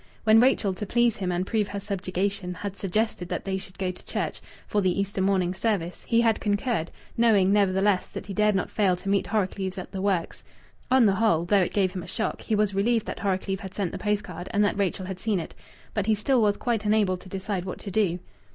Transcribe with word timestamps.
When 0.23 0.39
Rachel, 0.39 0.73
to 0.73 0.85
please 0.87 1.17
him 1.17 1.31
and 1.31 1.45
prove 1.45 1.67
her 1.67 1.79
subjugation, 1.79 2.55
had 2.55 2.75
suggested 2.75 3.29
that 3.29 3.45
they 3.45 3.59
should 3.59 3.77
go 3.77 3.91
to 3.91 4.03
church 4.07 4.41
"for 4.65 4.81
the 4.81 4.99
Easter 4.99 5.21
morning 5.21 5.53
service" 5.53 6.03
he 6.07 6.21
had 6.21 6.39
concurred, 6.41 6.89
knowing, 7.15 7.53
nevertheless, 7.53 8.09
that 8.09 8.25
he 8.25 8.33
dared 8.33 8.55
not 8.55 8.71
fail 8.71 8.95
to 8.95 9.09
meet 9.09 9.27
Horrocleave 9.27 9.77
at 9.77 9.91
the 9.91 10.01
works. 10.01 10.43
On 10.89 11.05
the 11.05 11.13
whole, 11.21 11.45
though 11.45 11.61
it 11.61 11.71
gave 11.71 11.91
him 11.91 12.01
a 12.01 12.07
shock, 12.07 12.41
he 12.41 12.55
was 12.55 12.73
relieved 12.73 13.05
that 13.05 13.19
Horrocleave 13.19 13.59
had 13.59 13.75
sent 13.75 13.91
the 13.91 13.99
post 13.99 14.23
card 14.23 14.47
and 14.49 14.65
that 14.65 14.75
Rachel 14.75 15.05
had 15.05 15.19
seen 15.19 15.39
it. 15.39 15.53
But 15.93 16.07
he 16.07 16.15
still 16.15 16.41
was 16.41 16.57
quite 16.57 16.83
unable 16.83 17.17
to 17.17 17.29
decide 17.29 17.65
what 17.65 17.77
to 17.81 17.91
do. 17.91 18.17